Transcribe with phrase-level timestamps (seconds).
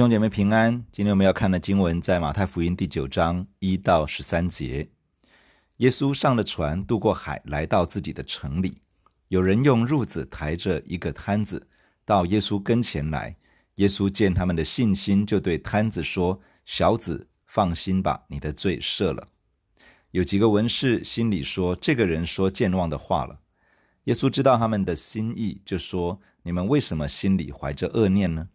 [0.00, 4.88] 兄姐妹平安，今天我们要看的经文在马太福音第九章一到十三节。
[5.76, 8.78] 耶稣上了船，渡过海，来到自己的城里。
[9.28, 11.68] 有人用褥子抬着一个瘫子
[12.06, 13.36] 到耶稣跟前来。
[13.74, 19.28] 耶稣见他们的信心，就对瘫子说：“小子，放心吧，你的罪赦了。”
[20.12, 23.40] 有几个文士心里说：“这个人说健忘的话了。”
[24.04, 28.48] 耶稣知道他们的心意，就说：“你们为什么心里怀着恶念呢？”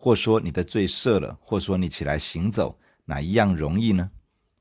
[0.00, 4.08] 或说你的罪赦了，或说你起来行走，哪一样容易呢？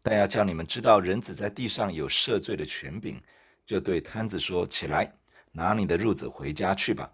[0.02, 3.22] 但要叫你们知道，人子在地上有赦罪的权柄，
[3.64, 5.14] 就对瘫子说：“起来，
[5.52, 7.14] 拿你的褥子回家去吧。”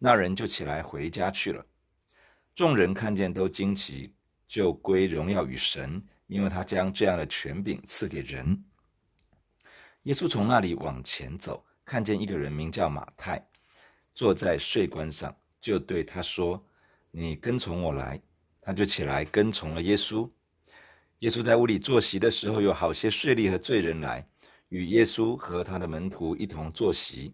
[0.00, 1.62] 那人就起来回家去了。
[2.54, 4.14] 众人看见都惊奇，
[4.48, 8.64] 就归荣耀与神，因为他将这样的权柄赐给人。
[10.04, 13.46] 耶稣从那里往前走，看见一个人名叫马太，
[14.14, 16.64] 坐在税关上，就对他说。
[17.10, 18.20] 你跟从我来，
[18.60, 20.28] 他就起来跟从了耶稣。
[21.20, 24.28] 耶稣在屋里坐席的时候，有好些税吏和罪人来
[24.68, 27.32] 与耶稣和他的门徒一同坐席。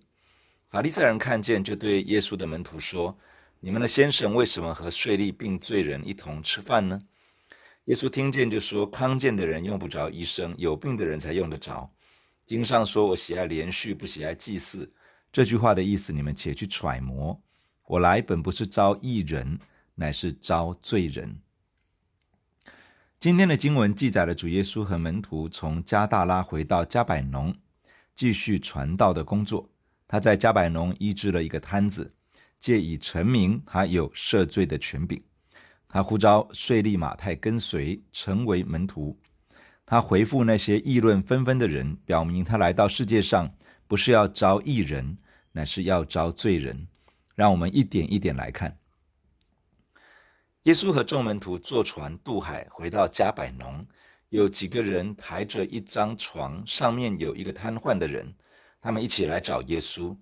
[0.69, 3.19] 法利赛人看见，就对耶稣的门徒说
[3.61, 7.01] ：“你们的先生为什么和税吏并罪人一同吃饭呢？”
[7.87, 11.93] 耶稣听见就说：“康健的人用不着医生，有病的人才用得着。
[12.47, 14.91] 经上说：我喜爱怜恤，不喜爱祭祀。
[15.31, 17.39] 这句话的意思，你们且去揣摩。”
[17.87, 19.59] 我来本不是招义人，
[19.97, 21.41] 乃是招罪人。
[23.21, 27.55] 今天的经文记载了主耶稣和门徒从加大拉回到加百农，
[28.15, 29.71] 继续传道的工作。
[30.07, 32.13] 他在加百农医治了一个瘫子，
[32.59, 35.23] 借以成名他有赦罪的权柄。
[35.89, 39.19] 他呼召税吏马太跟随，成为门徒。
[39.87, 43.55] 他回复那些议论纷纷的人，表明他来到世界上
[43.87, 45.19] 不是要招义人，
[45.53, 46.89] 乃是要招罪人。
[47.35, 48.79] 让我们一点一点来看。
[50.65, 53.87] 耶稣和众门徒坐船渡海，回到迦百农。
[54.31, 58.35] 有几个人抬着一张床，上面有一个瘫痪的人，
[58.81, 60.17] 他们一起来找耶稣。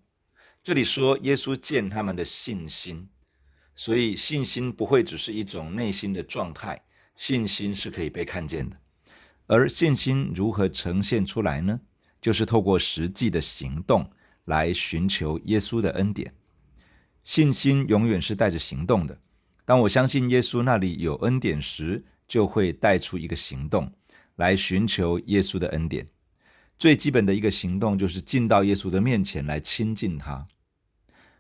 [0.62, 3.08] 这里说耶稣见他们的信心，
[3.74, 6.84] 所以信心不会只是一种内心的状态，
[7.16, 8.76] 信心是可以被看见的。
[9.46, 11.80] 而信心如何呈现出来呢？
[12.20, 14.08] 就是透过实际的行动
[14.44, 16.34] 来寻求耶稣的恩典。
[17.24, 19.18] 信心永远是带着行动的。
[19.64, 23.92] 当我相信耶稣那里有恩典时，就会带出一个行动
[24.36, 26.06] 来寻求耶稣的恩典。
[26.78, 30.46] 最基本的一个行动就是进到耶稣的面前来亲近他。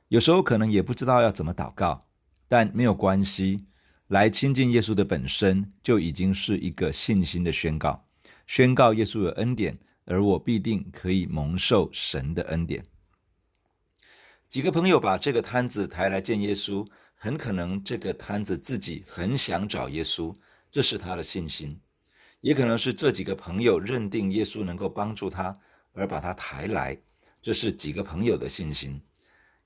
[0.08, 2.06] 有时候可能也不知道要怎么祷告，
[2.46, 3.64] 但没有关系，
[4.06, 8.06] 来亲近耶稣的本身就已经是一个信心的宣告，
[8.46, 12.84] 宣告耶稣有恩典，而我必定可以蒙受神的恩典。
[14.52, 20.36] 几个朋友把这个摊子抬来见耶稣，很可能这个摊子自己很想找耶稣，
[20.70, 21.70] 这是他的信心；
[22.42, 25.58] 也可能是这几个朋友认定耶稣能够帮助他，
[25.94, 27.00] 而把他抬来，
[27.40, 29.00] 这是几个朋友的信心；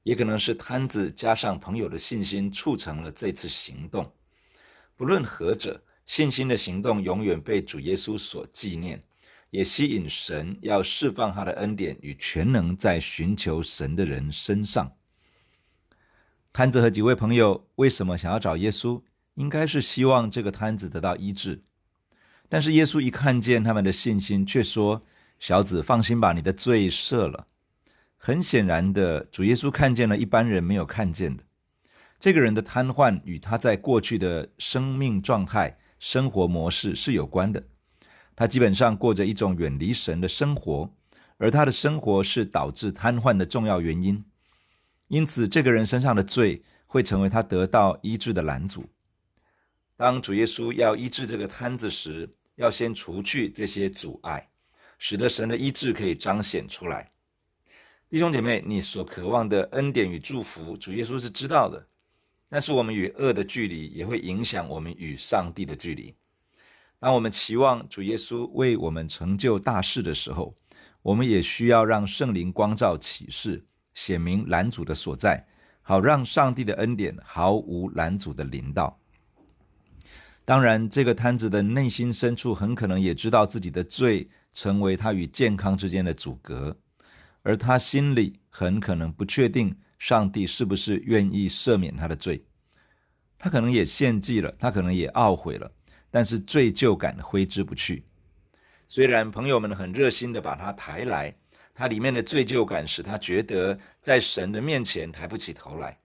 [0.04, 4.14] 也可能是摊子加上朋友的信心促成了这次行动。
[4.94, 9.02] 不论何者，信心的行动永远被主耶稣所纪念。
[9.50, 14.92] 也吸引神要释放他的恩典与全能在寻求神的人身上。
[16.52, 19.02] 瘫子和几位朋友为什么想要找耶稣？
[19.34, 21.62] 应该是希望这个瘫子得到医治。
[22.48, 25.02] 但是耶稣一看见他们的信心，却说
[25.38, 27.46] ：“小子，放心吧，你的罪赦了。”
[28.16, 31.44] 很显然的，主耶稣看见了一般人没有看见的。
[32.18, 37.62] 这个人的瘫痪与他在过去的生命状态、生活模式是有关的。
[38.36, 40.94] 他基本上过着一种远离神的生活，
[41.38, 44.22] 而他的生活是导致瘫痪的重要原因。
[45.08, 48.84] 因此，这个人身上的罪会成为他得到医治的拦阻。
[49.96, 54.50] 当主耶稣要医治这个瘫子时，要先除去这些阻碍，
[54.98, 57.12] 使得神的医治可以彰显出来。
[58.10, 61.88] 弟兄姐妹，你所渴望的恩典与祝福，主耶稣是知道的。
[62.48, 66.14] 但是，我们与恶的距离也会影响我们与上帝的距离。
[66.98, 70.56] 当我们期望主耶稣为我们成就大事的时候，
[71.02, 75.46] 我们也需要让圣灵光照启示，显明拦阻的所在，
[75.82, 78.98] 好让上帝的恩典毫无拦阻的临到。
[80.44, 86.78] 当然，这个摊子的内心深处很可能也知道自己的罪成为他与健康之间的阻隔，
[87.42, 92.46] 而他心里很可能不确定上帝是不是愿意赦免他的罪。
[93.38, 95.72] 他可能也献祭了，他可能也懊悔了。
[96.16, 98.02] 但是罪疚感挥之不去。
[98.88, 101.36] 虽然朋友们很热心地把他抬来，
[101.74, 105.98] 他里面的罪疚感使他觉得在神的面前抬不起头来。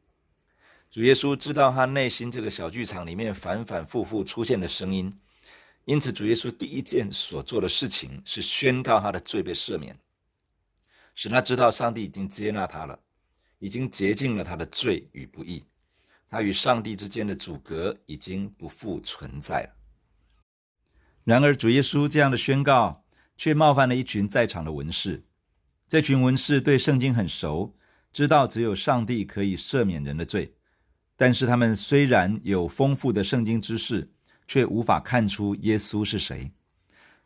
[0.89, 5.09] 主耶稣知道他内心这个小剧场里面反反复复出现的声音，
[5.85, 9.97] 因此主耶稣第一件所做的事情是宣告他的罪被赦免，
[11.15, 12.99] 使他知道上帝已经接纳他了，
[13.59, 15.63] 已经洁净了他的罪与不义，
[16.27, 19.75] 他与上帝之间的阻隔已经不复存在了。
[21.23, 23.05] 然而，主耶稣这样的宣告
[23.37, 25.23] 却冒犯了一群在场的文士。
[25.87, 27.75] 这群文士对圣经很熟，
[28.11, 30.55] 知道只有上帝可以赦免人的罪。
[31.15, 34.09] 但是他们虽然有丰富的圣经知识，
[34.47, 36.51] 却无法看出耶稣是谁。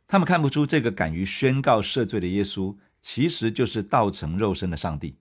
[0.05, 5.17] 他们看不出这个敢于宣告赦罪的耶稣，其实就是道成肉身的上帝。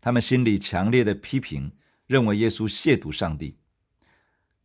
[0.00, 1.72] 他们心里强烈的批评，
[2.06, 3.58] 认为耶稣亵渎上帝。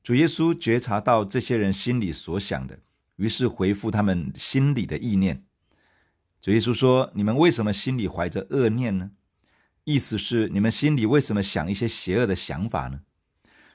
[0.01, 2.79] 主耶稣觉察到这些人心里所想的。
[3.15, 5.45] 于是回复他们心里的意念。
[6.41, 9.11] 主耶稣说：“你们为什么心里怀着恶念呢？
[9.83, 13.01] 意思是你们心里为什么想一些邪恶的想法呢？”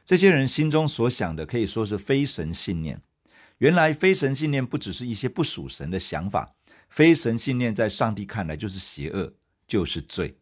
[0.05, 3.03] 这些人心中所想的可以说是非神信念。
[3.59, 6.55] 原来非神信念不只是一些不属神的想法，
[6.89, 9.35] 非神信念在上帝看来就是邪恶，
[9.67, 10.39] 就是罪。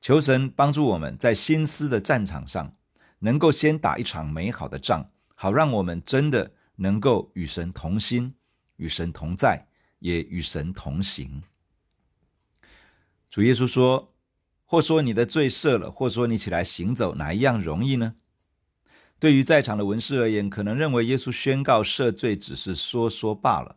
[0.00, 2.76] 求神帮助我们在心思的战场上，
[3.20, 6.52] 能够先打一场美好的仗，好让我们真的。
[6.80, 8.34] 能够与神同心，
[8.76, 9.66] 与神同在，
[9.98, 11.42] 也与神同行。
[13.28, 14.14] 主耶稣说
[14.64, 18.14] ：“或说你的罪赦了，或说你起来行走，哪一样容易呢？”
[19.18, 23.76] 对于在场的文士而言，可能认为耶稣宣告赦罪只是说说罢了。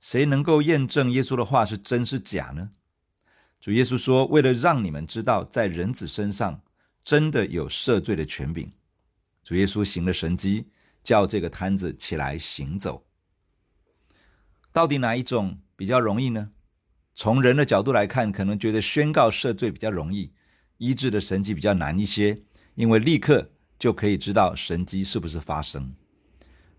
[0.00, 2.72] 谁能够验证耶稣的话是真是假呢？
[3.60, 6.60] 主耶稣说：“为了让你们知道，在人子身上
[7.04, 8.68] 真的有赦罪的权柄。”
[9.44, 10.66] 主耶稣行了神迹。
[11.04, 13.06] 叫这个摊子起来行走，
[14.72, 16.50] 到底哪一种比较容易呢？
[17.14, 20.32] 从人的角度来看，可能觉得宣告赦罪比较容易，
[20.78, 22.42] 医治的神迹比较难一些，
[22.74, 25.94] 因为立刻就可以知道神迹是不是发生。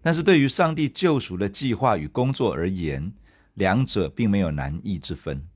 [0.02, 3.14] 但是对于上帝救赎的计划与工作而言，
[3.54, 5.48] 两者并没有难易之分。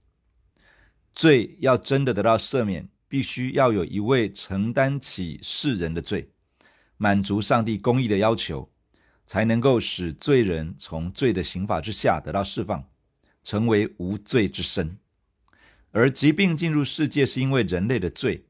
[1.12, 6.32] 罪要真的得到赦免，必须要有一位承担起世人的罪。
[7.02, 8.70] 满足上帝公义的要求，
[9.26, 12.90] 才能够使罪人从罪的刑罚之下得到释放，
[13.42, 14.98] 成为无罪之身。
[15.92, 18.48] 而疾病进入世界是因为人类的罪，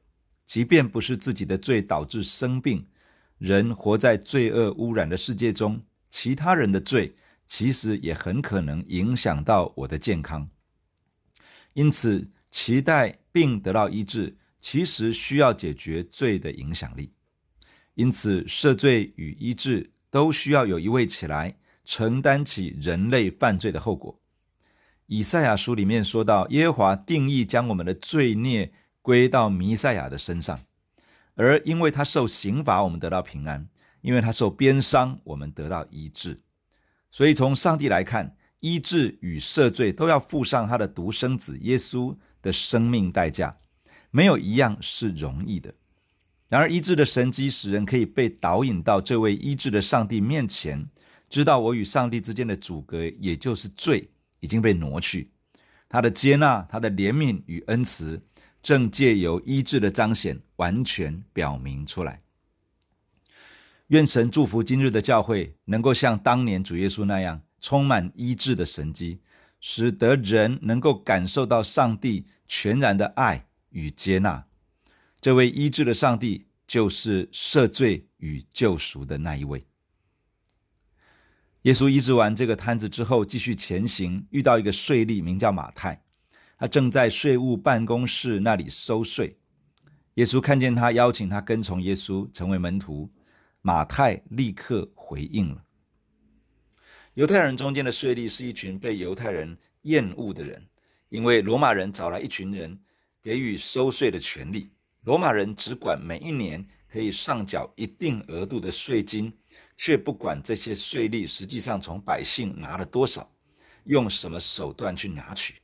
[0.47, 2.87] 即便不是自己的罪导致生病，
[3.37, 7.15] 人活在罪恶污染的世界中，其他人的罪
[7.45, 10.49] 其实也很可能影响到我的健康。
[11.75, 17.13] 因此，期待病得到医治，其实需要解决罪的影响力。
[17.99, 24.21] 因此，赦罪与医治都需要有一位起来承担起人类犯罪的后果。
[25.07, 30.61] 以赛亚书里面说到，耶和华定义将我们的罪孽归到弥赛亚的身上，
[31.35, 33.65] 而因为他受刑罚，我们得到平安；
[33.99, 36.39] 因为他受鞭伤，我们得到医治。
[37.11, 43.57] 所以，从上帝来看，医治与赦罪都要付上他的独生子耶稣的生命代价，
[44.09, 45.73] 没有一样是容易的。
[46.49, 50.89] 然而，医治的神迹使人可以被导引到这位医治的上帝面前，
[51.29, 55.29] 知道我与上帝之间的阻隔，也就是罪，已经被挪去。
[55.87, 58.19] 他的接纳、他的怜悯与恩慈，
[58.63, 62.23] 正借由医治的彰显，完全表明出来。
[63.89, 69.19] 愿神祝福今日的教会，能够像当年主耶稣那样，充满医治的神迹，
[69.59, 74.45] 使得人能够感受到上帝全然的爱与接纳。
[75.21, 79.65] 这位医治的上帝，就是赦罪与救赎的那一位。
[81.63, 86.01] 耶稣医治完这个摊子之后，继续前行，遇到一个税吏，名叫马太，
[86.57, 89.37] 他正在税务办公室那里收税。
[90.13, 93.11] 耶稣看见他，邀请他跟从耶稣，成为门徒。
[93.61, 95.65] 马太立刻回应了。
[97.15, 100.65] 犹太人中间的税吏是一群被犹太人厌恶的人，
[101.09, 102.79] 因为罗马人找来一群人，
[103.21, 104.71] 给予收税的权利。
[105.09, 109.33] 罗马人只管每一年可以上缴一定额度的税金，
[109.75, 113.27] 却不管这些税吏实际上从百姓拿了多少，
[113.85, 115.55] 用什么手段去拿取。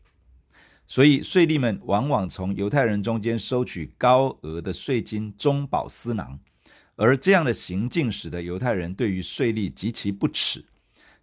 [0.87, 6.39] 所以税吏们往往从犹太人中间收取高额的税金，中饱私囊。
[6.95, 10.65] 而这样的行径使得犹太人对于税吏极其不耻，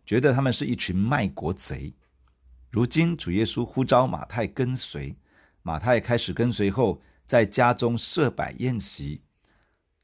[0.07, 1.93] 觉得他们是一群卖国贼。
[2.71, 5.17] 如今主耶稣呼召马太跟随，
[5.65, 7.03] 马太开始跟随后。
[7.27, 9.23] 在家中设摆宴席，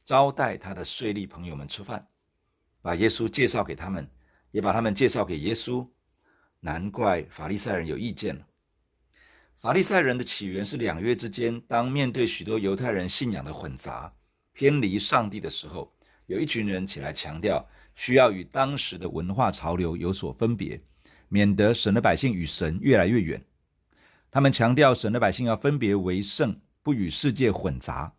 [0.05, 2.09] 招待他的税吏朋友们吃饭，
[2.81, 4.11] 把耶稣介绍给他们，
[4.51, 5.87] 也把他们介绍给耶稣。
[6.61, 8.47] 难怪法利赛人有意见了。
[9.59, 14.15] 法利赛人的起源是两月之间，当面对许多犹太人信仰的混杂，
[14.53, 15.93] 偏离上帝的时候，
[16.27, 20.81] 有一群人起来强调，需要与当时的文化潮流有所分别，
[21.29, 23.45] 免得神的百姓与神越来越远。
[24.31, 28.15] 他们强调，神的百姓要分别为圣，不与世界混杂。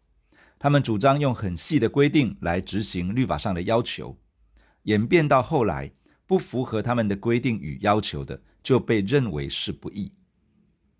[0.58, 4.20] 他们主张用很细的规定来执行律法上的要求，
[4.84, 5.92] 演变到后来，
[6.26, 10.14] 不符合他们的规定与要求的，就被认为是不义。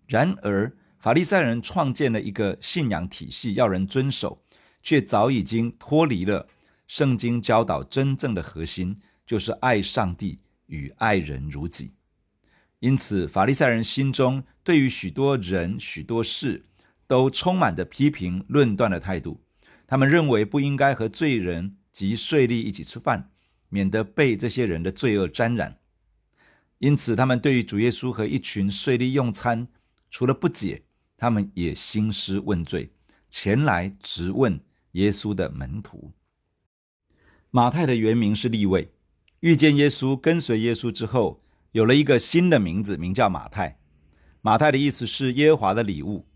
[0.06, 4.42] 然而，法利赛人创建了一个信仰体系，要人遵守，
[4.82, 6.48] 却早已经脱离了
[6.86, 11.94] 圣经教导真正的核心，就是爱上帝与爱人如己。
[12.80, 16.64] 因此，法利赛人心中对于许多人、许多事
[17.10, 19.40] 都充满着批评、论断的态度。
[19.84, 23.32] 他们认为不应该和罪人及税吏一起吃饭，
[23.68, 25.80] 免得被这些人的罪恶沾染。
[26.78, 29.66] 因此，他们对于主耶稣和一群税吏用餐，
[30.08, 30.84] 除了不解，
[31.16, 32.92] 他们也兴师问罪，
[33.28, 34.60] 前来质问
[34.92, 36.12] 耶稣的门徒。
[37.50, 38.92] 马太的原名是利未，
[39.40, 43.80] 遇见耶稣、跟随耶稣之后，有了一个新的名字，名叫马太。
[44.42, 46.29] 马太的意思是耶和华的礼物。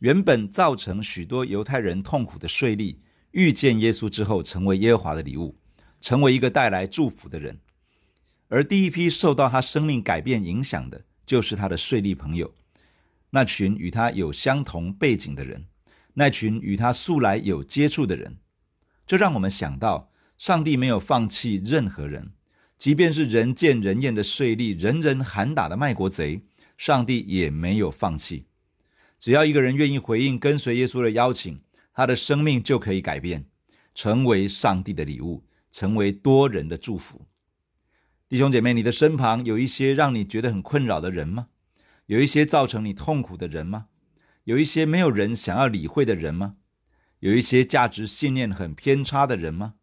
[0.00, 2.98] 原本造成许多犹太人痛苦的税吏，
[3.32, 5.56] 遇见耶稣之后，成为耶和华的礼物，
[6.00, 7.58] 成为一个带来祝福的人。
[8.46, 12.54] 而第一批受到他生命改变影响的，就是他的税吏朋友，
[13.30, 15.66] 那群与他有相同背景的人，
[16.14, 18.38] 那群与他素来有接触的人。
[19.06, 22.30] 这让我们想到，上帝没有放弃任何人。
[22.78, 26.42] 即便是人见人厌的税吏，人人喊打的卖国贼，
[26.76, 28.46] 上帝也没有放弃。
[29.18, 31.60] 只要一个人愿意回应跟随耶稣的邀请，
[31.92, 33.44] 他的生命就可以改变，
[33.94, 37.26] 成为上帝的礼物，成为多人的祝福。
[38.28, 41.48] 弟兄姐妹，你的身旁有一些让你觉得很困扰的人吗？
[42.06, 43.86] 有一些造成你痛苦的人吗？
[44.44, 46.56] 有一些没有人想要理会的人吗？
[47.20, 49.74] 有一些价值信念很偏差的人吗？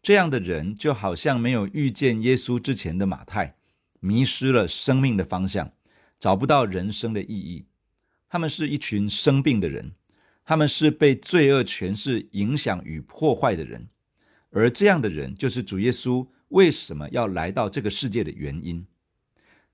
[0.00, 3.56] 这样的人就好像没有遇见耶稣之前的马太，
[4.00, 5.72] 迷失了生命的方向，
[6.18, 7.66] 找不到人生的意义。
[8.32, 9.92] 他们是一群生病的人，
[10.42, 13.90] 他们是被罪恶权势影响与破坏的人，
[14.48, 18.86] 而这样的人就是主耶稣为什么要来到这个世界的原因。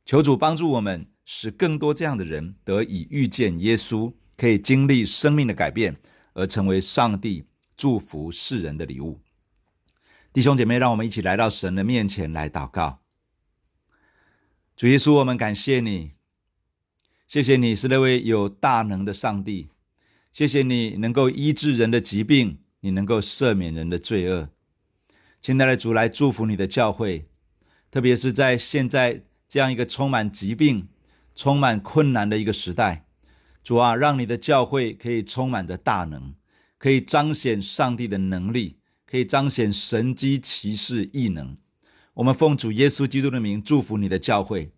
[0.04, 5.96] 求主帮助我们，使更多这样的人得以遇见耶稣，可以经历生命的改变，
[6.32, 7.44] 而成为上帝
[7.76, 9.20] 祝福世人的礼物。
[10.32, 13.04] 弟兄姐妹，让我们一起来到神的面前来祷告。
[14.74, 16.14] 主耶稣，我们感谢你，
[17.28, 19.68] 谢谢你是那位有大能的上帝，
[20.32, 24.48] 谢谢你能够医治人的疾病，你能够赦免人的罪恶。
[25.42, 27.28] 亲爱的主，来祝福你的教会，
[27.90, 30.88] 特别是在现在这样一个充满疾病、
[31.34, 33.04] 充满困难的一个时代，
[33.62, 36.34] 主啊，让你的教会可以充满着大能，
[36.78, 38.78] 可以彰显上帝的能力。
[39.10, 41.56] 可以彰显神迹奇事异能，
[42.12, 44.70] 我们奉主耶稣基督的名祝福你的教会，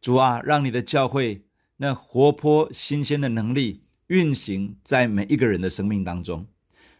[0.00, 1.44] 主啊，让你的教会
[1.82, 6.46] 那活泼新鲜的能力运行在每一个人的生命当中，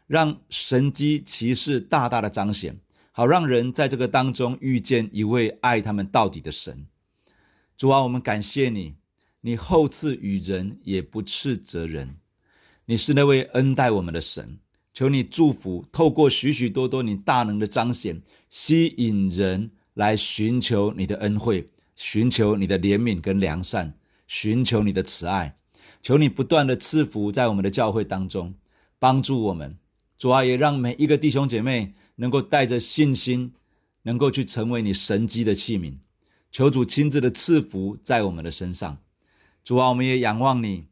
[0.08, 2.80] 让神机骑士大大的彰显，
[3.12, 6.84] 好让人在这个当中遇见一位爱他们到底的神。
[7.76, 8.96] 主啊，我们感谢你，
[9.42, 12.16] 你厚赐与人也不斥责人，
[12.86, 14.58] 你是那位恩待我们的神。
[14.92, 23.94] 求你祝福，透过许许多多你大能的彰显，吸引人来寻求你的恩惠，寻求你的怜悯跟良善，
[24.34, 25.58] 寻求你的慈爱。
[26.02, 28.54] 求你不断的赐福在我们的教会当中，
[28.98, 29.76] 帮助我们。
[30.16, 33.52] 主啊，也让每一个弟兄姐妹能够带着信心，
[34.04, 35.98] 能够去成为你神迹的器皿。
[36.50, 38.96] 求主亲自的赐福在我们的身上。
[39.62, 40.86] 主啊，我们也仰望你，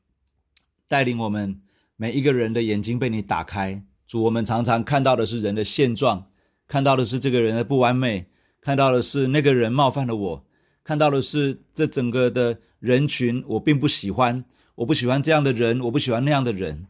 [0.86, 1.62] 带领我们
[1.96, 3.82] 每一个人的眼睛被你打开。
[4.06, 6.26] 主，我们常常看到的是人的现状，
[6.68, 8.26] 看到的是这个人的不完美，
[8.60, 10.44] 看到的是那个人冒犯了我，
[10.82, 14.44] 看到的是这整个的人群我并不喜欢，
[14.76, 16.86] 我不喜欢这样的人，我不喜欢那样的人。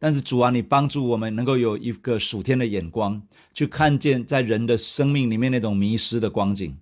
[0.00, 3.20] 但是主啊，你帮助我们能够有一个属天的眼光，
[3.52, 6.76] 去看见在人的生命里面那种迷失的光景，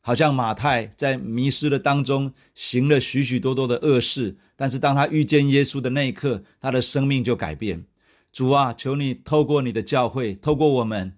[0.00, 7.84] 好像马太在迷失的当中行了许许多多的恶事，但是当他遇见耶稣的那一刻，他的生命就改变。
[8.32, 11.12] 主啊，求你透过你的教会，透过我们，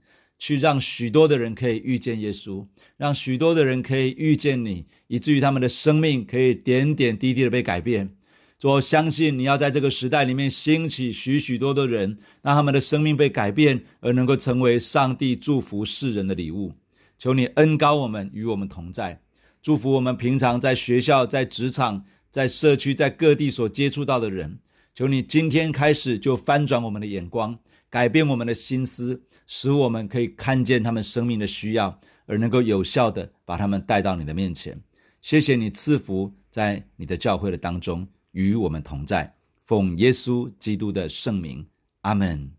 [0.44, 2.66] 去让许多的人可以遇见耶稣，
[2.98, 8.14] 让许多的人可以遇见你，以至于他们的生命可以点点滴滴的被改变。
[8.58, 16.74] 主，我相信你要在这个时代里面兴起许许多多的人，让他们的生命被改变，而能够成为上帝祝福世人的礼物。
[17.18, 19.22] 求你恩高我们，与我们同在，
[19.62, 24.58] 祝福我们平常在学校、在职场、在社区、在各地所接触到的人。
[24.94, 27.58] 求你今天开始就翻转我们的眼光，
[27.88, 34.80] 改变我们的心思，使我们可以看见他们生命的需要，而能够有效地把他们带到你的面前。
[35.20, 39.34] 谢谢你赐福在你的教会的当中，与我们同在。
[39.62, 41.66] 奉耶稣基督的圣名，
[42.02, 42.50] 阿门。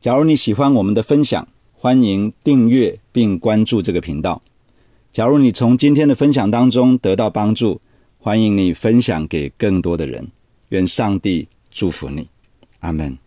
[0.00, 4.40] 假如你喜欢我们的分享，欢迎订阅并关注这个频道。
[5.12, 7.80] 假如你从今天的分享当中得到帮助，
[8.18, 10.28] 欢迎你分享给更多的人。
[10.68, 12.28] 愿上帝祝福你，
[12.80, 13.23] 阿门。